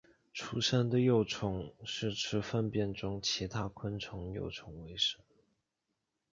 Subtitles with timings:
[0.33, 5.21] 出生的幼虫是吃粪便中其他昆虫幼虫为生。